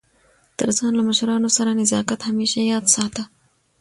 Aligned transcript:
تر 0.57 0.69
ځان 0.77 0.91
له 0.97 1.03
مشرانو 1.09 1.49
سره 1.57 1.69
نزاکت 1.79 2.19
همېشه 2.29 2.59
یاد 2.71 2.85
ساته! 2.95 3.23